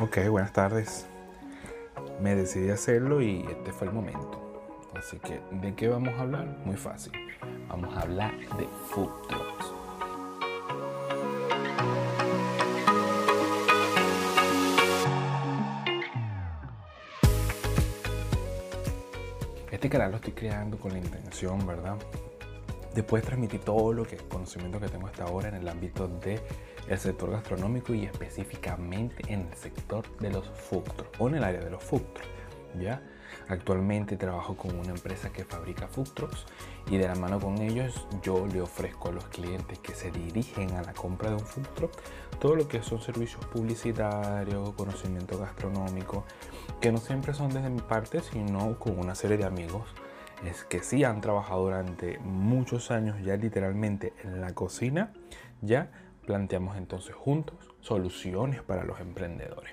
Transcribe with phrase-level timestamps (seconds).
[0.00, 1.06] Ok, buenas tardes.
[2.20, 4.62] Me decidí hacerlo y este fue el momento.
[4.94, 6.46] Así que, ¿de qué vamos a hablar?
[6.64, 7.12] Muy fácil.
[7.68, 9.72] Vamos a hablar de food trucks.
[19.72, 21.96] Este canal lo estoy creando con la intención, ¿verdad?
[22.98, 26.40] De poder transmitir todo lo que conocimiento que tengo hasta ahora en el ámbito del
[26.88, 31.60] el sector gastronómico y específicamente en el sector de los trucks o en el área
[31.60, 32.26] de los trucks,
[32.80, 33.00] ¿ya?
[33.46, 36.44] Actualmente trabajo con una empresa que fabrica trucks
[36.90, 40.72] y de la mano con ellos yo le ofrezco a los clientes que se dirigen
[40.72, 41.44] a la compra de un
[41.76, 41.92] truck
[42.40, 46.24] todo lo que son servicios publicitarios, conocimiento gastronómico,
[46.80, 49.84] que no siempre son desde mi parte, sino con una serie de amigos
[50.44, 55.12] es que sí han trabajado durante muchos años ya literalmente en la cocina,
[55.62, 55.90] ya
[56.26, 59.72] planteamos entonces juntos soluciones para los emprendedores.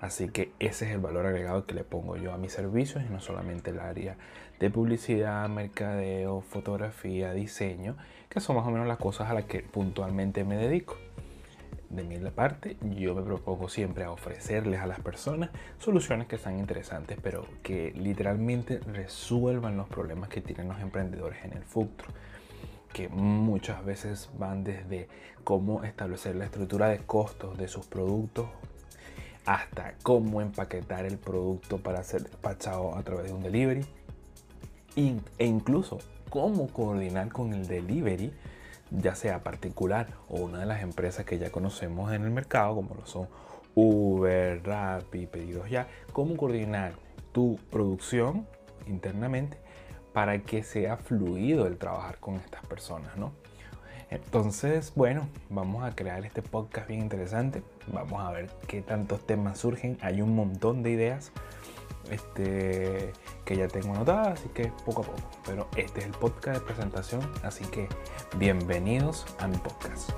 [0.00, 3.12] Así que ese es el valor agregado que le pongo yo a mis servicios y
[3.12, 4.16] no solamente el área
[4.60, 7.96] de publicidad, mercadeo, fotografía, diseño,
[8.28, 10.96] que son más o menos las cosas a las que puntualmente me dedico.
[11.90, 16.58] De mi parte, yo me propongo siempre a ofrecerles a las personas soluciones que sean
[16.58, 22.12] interesantes, pero que literalmente resuelvan los problemas que tienen los emprendedores en el futuro
[22.92, 25.08] que muchas veces van desde
[25.44, 28.48] cómo establecer la estructura de costos de sus productos
[29.46, 33.86] hasta cómo empaquetar el producto para ser despachado a través de un delivery
[34.96, 38.32] e incluso cómo coordinar con el delivery
[38.90, 42.94] ya sea particular o una de las empresas que ya conocemos en el mercado como
[42.94, 43.28] lo son
[43.74, 46.92] Uber, Rappi, Pedidos Ya, cómo coordinar
[47.32, 48.46] tu producción
[48.86, 49.58] internamente
[50.12, 53.32] para que sea fluido el trabajar con estas personas, ¿no?
[54.10, 57.62] Entonces, bueno, vamos a crear este podcast bien interesante.
[57.92, 59.98] Vamos a ver qué tantos temas surgen.
[60.00, 61.30] Hay un montón de ideas
[62.10, 63.12] este,
[63.48, 65.18] que ya tengo anotadas, así que poco a poco.
[65.46, 67.88] Pero este es el podcast de presentación, así que
[68.36, 70.10] bienvenidos a mi podcast.